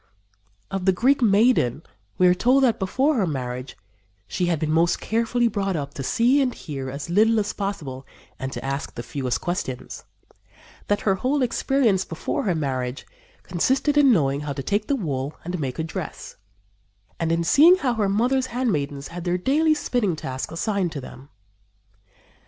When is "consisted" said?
13.43-13.95